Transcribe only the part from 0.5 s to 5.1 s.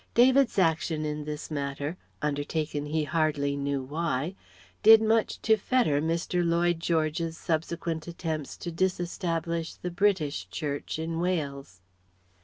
action in this matter, undertaken he hardly knew why did